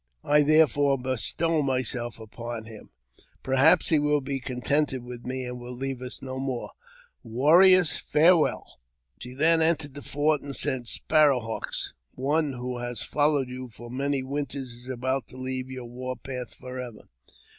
I 0.23 0.41
therefore 0.41 0.97
bestow 0.97 1.61
myself 1.61 2.19
upon 2.19 2.65
him; 2.65 2.89
perhaps 3.43 3.89
he 3.89 3.99
will 3.99 4.19
be 4.19 4.39
contented 4.39 5.03
with 5.03 5.25
me, 5.27 5.45
and 5.45 5.59
will 5.59 5.75
leave 5.77 6.01
us 6.01 6.23
no 6.23 6.39
more. 6.39 6.71
Warriors, 7.21 7.97
farewell!" 7.97 8.79
She 9.21 9.35
then 9.35 9.61
entered 9.61 9.93
the 9.93 10.01
fort, 10.01 10.41
and 10.41 10.55
said," 10.55 10.87
Sparrowhawks, 10.87 11.93
one> 12.15 12.53
who 12.53 12.79
has 12.79 13.03
followed 13.03 13.49
you 13.49 13.67
for 13.69 13.91
many 13.91 14.23
winters 14.23 14.73
is 14.73 14.89
about 14.89 15.27
to 15.27 15.37
leave 15.37 15.69
your 15.69 15.85
war 15.85 16.15
path 16.15 16.51
for 16.55 16.79
ever. 16.79 17.07